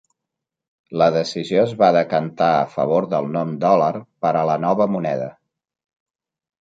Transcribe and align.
La 1.01 1.07
decisió 1.15 1.59
es 1.65 1.75
va 1.81 1.89
decantar 1.97 2.47
a 2.61 2.65
favor 2.73 3.09
del 3.13 3.29
nom 3.37 3.53
"dòlar" 3.67 3.93
per 4.27 4.35
a 4.41 4.45
la 4.53 4.57
nova 4.67 4.89
moneda. 4.95 5.33